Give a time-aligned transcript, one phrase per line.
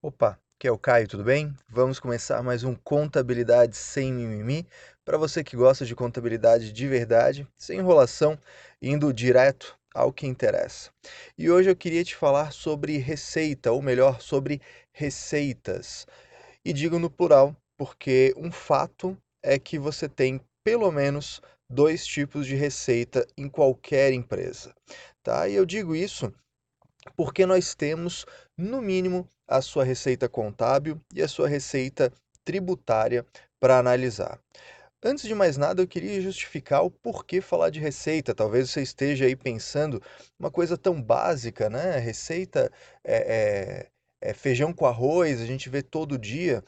[0.00, 1.52] Opa, que é o Caio, tudo bem?
[1.68, 4.64] Vamos começar mais um Contabilidade Sem Mimimi.
[5.04, 8.38] Para você que gosta de contabilidade de verdade, sem enrolação,
[8.80, 10.92] indo direto ao que interessa.
[11.36, 16.06] E hoje eu queria te falar sobre receita, ou melhor, sobre receitas.
[16.64, 22.46] E digo no plural, porque um fato é que você tem pelo menos dois tipos
[22.46, 24.72] de receita em qualquer empresa,
[25.24, 25.48] tá?
[25.48, 26.32] E eu digo isso
[27.16, 28.26] porque nós temos,
[28.58, 32.12] no mínimo, a sua receita contábil e a sua receita
[32.44, 33.24] tributária
[33.60, 34.38] para analisar.
[35.02, 38.34] Antes de mais nada, eu queria justificar o porquê falar de receita.
[38.34, 40.02] Talvez você esteja aí pensando
[40.36, 41.98] uma coisa tão básica, né?
[41.98, 42.70] Receita
[43.04, 43.86] é,
[44.20, 46.64] é, é feijão com arroz, a gente vê todo dia.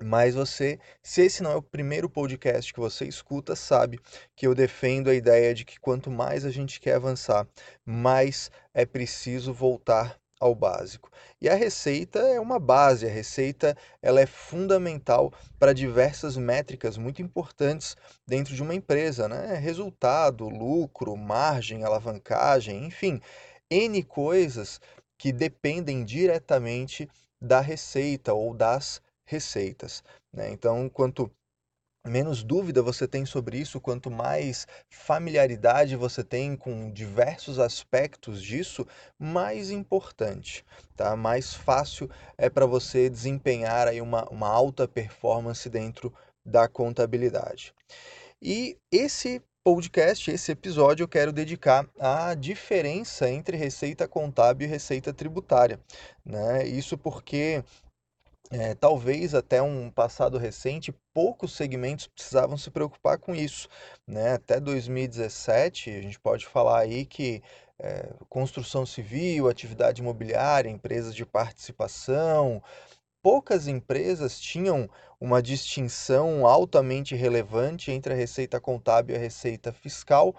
[0.00, 3.98] Mas você, se esse não é o primeiro podcast que você escuta, sabe
[4.36, 7.44] que eu defendo a ideia de que quanto mais a gente quer avançar,
[7.84, 11.10] mais é preciso voltar ao básico.
[11.40, 17.22] E a receita é uma base, a receita ela é fundamental para diversas métricas muito
[17.22, 19.54] importantes dentro de uma empresa, né?
[19.56, 23.20] Resultado, lucro, margem, alavancagem, enfim,
[23.70, 24.80] N coisas
[25.18, 27.08] que dependem diretamente
[27.40, 30.02] da receita ou das receitas.
[30.32, 30.50] Né?
[30.50, 31.30] Então, quanto
[32.08, 38.86] menos dúvida você tem sobre isso, quanto mais familiaridade você tem com diversos aspectos disso,
[39.18, 40.64] mais importante,
[40.96, 41.14] tá?
[41.16, 46.12] Mais fácil é para você desempenhar aí uma, uma alta performance dentro
[46.44, 47.74] da contabilidade.
[48.40, 55.12] E esse podcast, esse episódio, eu quero dedicar à diferença entre receita contábil e receita
[55.12, 55.78] tributária,
[56.24, 56.66] né?
[56.66, 57.62] Isso porque
[58.50, 63.68] é, talvez até um passado recente, poucos segmentos precisavam se preocupar com isso.
[64.06, 64.34] Né?
[64.34, 67.42] Até 2017, a gente pode falar aí que
[67.78, 72.62] é, construção civil, atividade imobiliária, empresas de participação,
[73.22, 74.88] poucas empresas tinham
[75.20, 80.34] uma distinção altamente relevante entre a receita contábil e a receita fiscal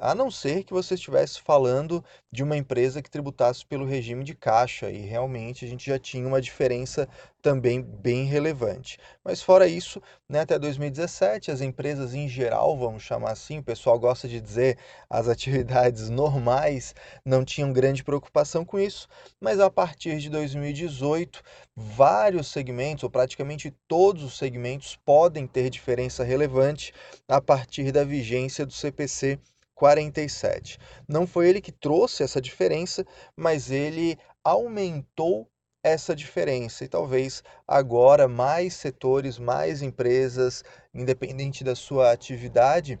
[0.00, 2.02] a não ser que você estivesse falando
[2.32, 6.26] de uma empresa que tributasse pelo regime de caixa, e realmente a gente já tinha
[6.26, 7.06] uma diferença
[7.42, 8.98] também bem relevante.
[9.22, 13.98] Mas fora isso, né, até 2017, as empresas em geral, vamos chamar assim, o pessoal
[13.98, 14.78] gosta de dizer
[15.08, 16.94] as atividades normais,
[17.24, 19.06] não tinham grande preocupação com isso,
[19.38, 21.42] mas a partir de 2018,
[21.76, 26.92] vários segmentos, ou praticamente todos os segmentos, podem ter diferença relevante
[27.28, 29.38] a partir da vigência do CPC
[29.80, 30.78] 47.
[31.08, 33.02] Não foi ele que trouxe essa diferença,
[33.34, 35.48] mas ele aumentou
[35.82, 43.00] essa diferença e talvez agora mais setores, mais empresas, independente da sua atividade,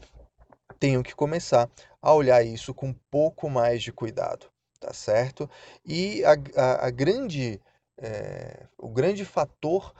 [0.78, 1.68] tenham que começar
[2.00, 4.46] a olhar isso com um pouco mais de cuidado,
[4.80, 5.50] tá certo?
[5.84, 7.60] E a, a, a grande,
[7.98, 9.92] é, o grande fator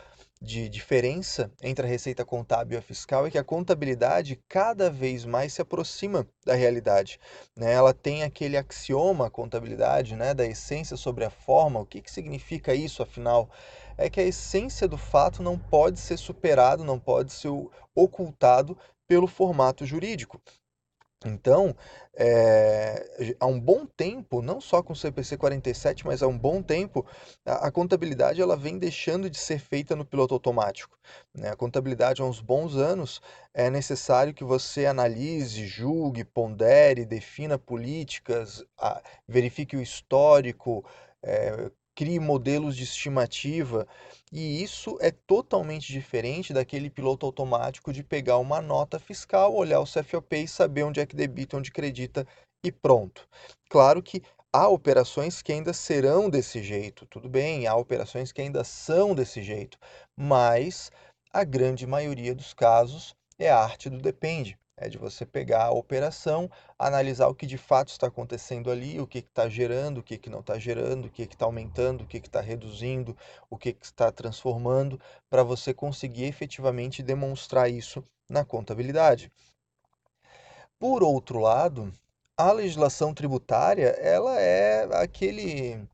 [0.43, 5.25] de diferença entre a receita contábil e a fiscal é que a contabilidade cada vez
[5.27, 7.21] mais se aproxima da realidade.
[7.55, 7.73] Né?
[7.73, 11.81] Ela tem aquele axioma, a contabilidade, né, da essência sobre a forma.
[11.81, 13.51] O que, que significa isso, afinal?
[13.99, 17.51] É que a essência do fato não pode ser superado, não pode ser
[17.95, 20.41] ocultado pelo formato jurídico.
[21.27, 21.77] Então,
[22.15, 26.63] é, há um bom tempo, não só com o CPC 47, mas há um bom
[26.63, 27.07] tempo,
[27.45, 30.99] a, a contabilidade ela vem deixando de ser feita no piloto automático.
[31.35, 31.51] Né?
[31.51, 33.21] A contabilidade, há uns bons anos,
[33.53, 40.83] é necessário que você analise, julgue, pondere, defina políticas, a, verifique o histórico,
[41.23, 43.87] é, crie modelos de estimativa.
[44.33, 49.87] E isso é totalmente diferente daquele piloto automático de pegar uma nota fiscal, olhar o
[49.87, 52.27] CFOP e saber onde é que debita, onde acredita
[52.65, 53.29] e pronto.
[53.69, 58.65] Claro que há operações que ainda serão desse jeito, tudo bem, há operações que ainda
[58.65, 59.79] são desse jeito,
[60.17, 60.91] mas
[61.33, 64.59] a grande maioria dos casos é a arte do depende.
[64.83, 69.07] É de você pegar a operação, analisar o que de fato está acontecendo ali, o
[69.07, 72.17] que está gerando, o que, que não está gerando, o que está aumentando, o que
[72.17, 73.15] está reduzindo,
[73.51, 74.99] o que, que está transformando,
[75.29, 79.31] para você conseguir efetivamente demonstrar isso na contabilidade.
[80.79, 81.93] Por outro lado,
[82.35, 85.87] a legislação tributária, ela é aquele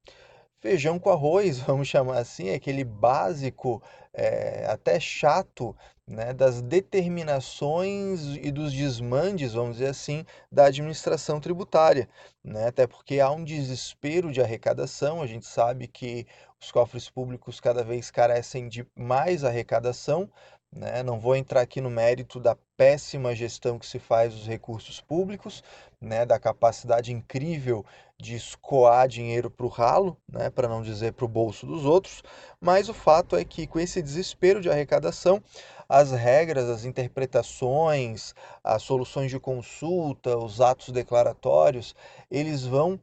[0.61, 3.83] feijão com arroz, vamos chamar assim, aquele básico,
[4.13, 5.77] é, até chato,
[6.07, 12.09] né, das determinações e dos desmandes, vamos dizer assim, da administração tributária.
[12.45, 12.69] Né?
[12.69, 16.27] Até porque há um desespero de arrecadação, a gente sabe que
[16.61, 20.31] os cofres públicos cada vez carecem de mais arrecadação,
[20.73, 21.03] Né?
[21.03, 25.63] Não vou entrar aqui no mérito da péssima gestão que se faz dos recursos públicos,
[26.01, 26.27] né?
[26.27, 27.85] da capacidade incrível
[28.19, 30.51] de escoar dinheiro para o ralo, né?
[30.51, 32.23] para não dizer para o bolso dos outros,
[32.61, 35.43] mas o fato é que com esse desespero de arrecadação,
[35.89, 41.95] as regras, as interpretações, as soluções de consulta, os atos declaratórios,
[42.31, 43.01] eles vão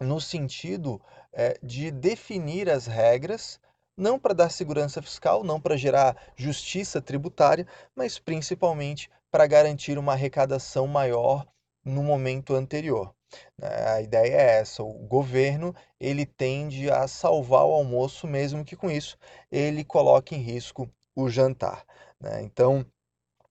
[0.00, 1.00] no sentido
[1.32, 3.58] é, de definir as regras
[4.02, 10.12] não para dar segurança fiscal, não para gerar justiça tributária, mas principalmente para garantir uma
[10.12, 11.46] arrecadação maior
[11.84, 13.14] no momento anterior.
[13.56, 13.68] Né?
[13.86, 18.90] A ideia é essa, o governo ele tende a salvar o almoço, mesmo que com
[18.90, 19.16] isso
[19.50, 21.84] ele coloque em risco o jantar.
[22.20, 22.42] Né?
[22.42, 22.84] Então,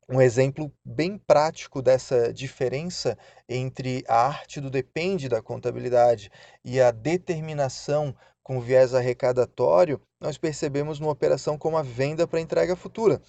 [0.07, 3.17] um exemplo bem prático dessa diferença
[3.47, 6.29] entre a arte do depende da contabilidade
[6.65, 8.13] e a determinação
[8.51, 13.21] com viés arrecadatório, nós percebemos numa operação como a venda para entrega futura.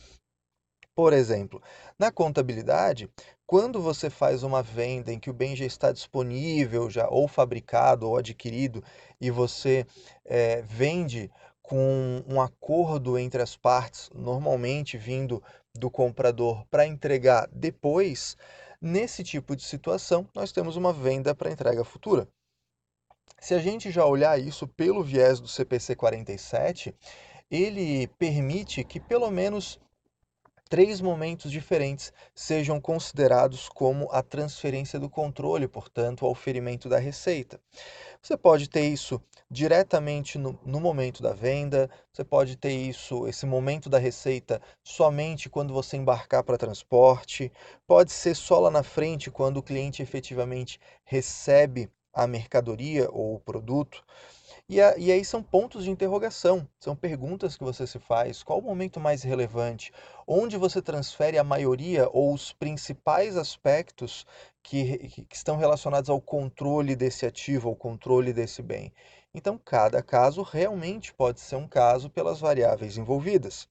[0.96, 1.62] Por exemplo,
[1.96, 3.08] na contabilidade,
[3.46, 8.08] quando você faz uma venda em que o bem já está disponível, já ou fabricado
[8.08, 8.82] ou adquirido,
[9.20, 9.86] e você
[10.24, 11.30] é, vende
[11.62, 15.40] com um acordo entre as partes, normalmente vindo
[15.72, 18.36] do comprador para entregar depois,
[18.80, 22.26] nesse tipo de situação, nós temos uma venda para entrega futura.
[23.40, 26.94] Se a gente já olhar isso pelo viés do CPC 47,
[27.50, 29.80] ele permite que pelo menos
[30.72, 37.60] três momentos diferentes sejam considerados como a transferência do controle, portanto, o oferimento da receita.
[38.22, 39.20] Você pode ter isso
[39.50, 45.50] diretamente no, no, momento da venda, você pode ter isso, esse momento da receita, somente
[45.50, 47.52] quando você embarcar para transporte,
[47.86, 53.40] pode ser só lá na frente, quando o cliente efetivamente recebe a mercadoria ou o
[53.40, 54.04] produto.
[54.68, 58.42] E, a, e aí são pontos de interrogação, são perguntas que você se faz.
[58.42, 59.92] Qual o momento mais relevante?
[60.26, 64.26] Onde você transfere a maioria ou os principais aspectos
[64.62, 68.92] que, que estão relacionados ao controle desse ativo, ao controle desse bem?
[69.34, 73.68] Então, cada caso realmente pode ser um caso pelas variáveis envolvidas.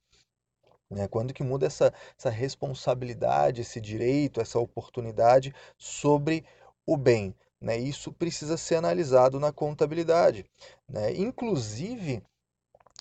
[0.89, 1.07] Né?
[1.07, 6.43] Quando que muda essa, essa responsabilidade, esse direito, essa oportunidade sobre
[6.85, 7.33] o bem?
[7.61, 7.77] Né?
[7.77, 10.45] Isso precisa ser analisado na contabilidade.
[10.89, 11.13] Né?
[11.15, 12.23] Inclusive,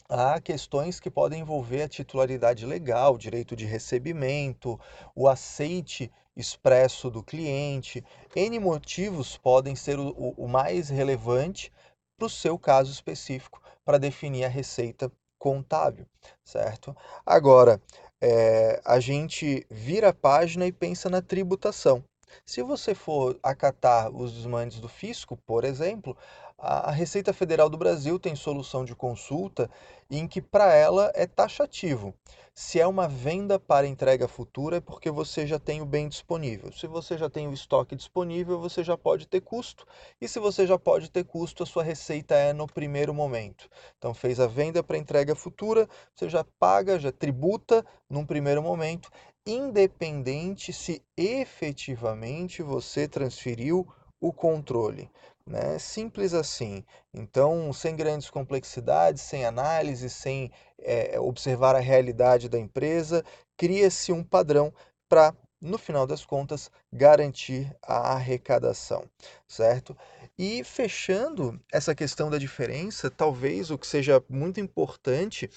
[0.08, 4.78] há questões que podem envolver a titularidade legal, direito de recebimento,
[5.14, 8.04] o aceite expresso do cliente.
[8.36, 11.72] N motivos podem ser o, o mais relevante
[12.18, 16.06] para o seu caso específico para definir a receita contábil,
[16.44, 16.94] certo?
[17.24, 17.80] Agora,
[18.20, 22.04] é, a gente vira a página e pensa na tributação.
[22.44, 26.16] Se você for acatar os desmandes do fisco, por exemplo,
[26.62, 29.70] a Receita Federal do Brasil tem solução de consulta
[30.10, 32.12] em que para ela é taxativo.
[32.52, 36.70] Se é uma venda para entrega futura, é porque você já tem o bem disponível.
[36.72, 39.86] Se você já tem o estoque disponível, você já pode ter custo.
[40.20, 43.66] E se você já pode ter custo, a sua receita é no primeiro momento.
[43.96, 49.08] Então, fez a venda para entrega futura, você já paga, já tributa num primeiro momento
[49.46, 53.86] independente se efetivamente você transferiu
[54.20, 55.10] o controle.
[55.46, 55.78] Né?
[55.78, 56.84] Simples assim.
[57.12, 63.24] Então, sem grandes complexidades, sem análise, sem é, observar a realidade da empresa,
[63.56, 64.72] cria-se um padrão
[65.08, 69.04] para, no final das contas, garantir a arrecadação,
[69.48, 69.96] certo?
[70.38, 75.50] E fechando essa questão da diferença, talvez o que seja muito importante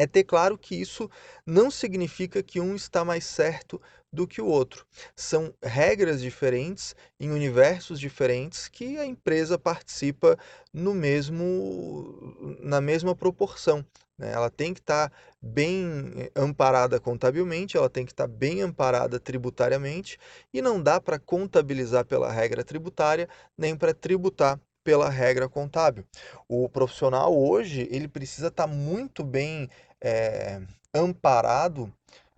[0.00, 1.10] é ter claro que isso
[1.44, 3.78] não significa que um está mais certo
[4.10, 4.86] do que o outro.
[5.14, 10.38] São regras diferentes em universos diferentes que a empresa participa
[10.72, 13.84] no mesmo na mesma proporção.
[14.16, 14.32] Né?
[14.32, 20.18] Ela tem que estar bem eh, amparada contabilmente, ela tem que estar bem amparada tributariamente
[20.50, 26.04] e não dá para contabilizar pela regra tributária nem para tributar pela regra contábil.
[26.48, 29.68] O profissional hoje ele precisa estar muito bem
[30.02, 30.60] é,
[30.94, 31.92] amparado,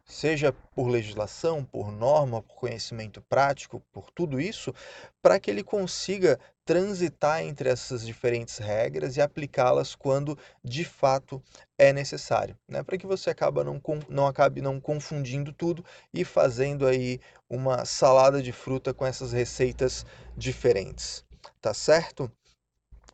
[0.04, 4.74] seja por legislação, por norma, por conhecimento prático, por tudo isso,
[5.22, 11.42] para que ele consiga transitar entre essas diferentes regras e aplicá-las quando de fato
[11.76, 12.82] é necessário, né?
[12.82, 18.40] Para que você acaba não, não acabe não confundindo tudo e fazendo aí uma salada
[18.42, 21.24] de fruta com essas receitas diferentes,
[21.60, 22.30] tá certo?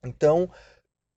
[0.04, 0.50] Então,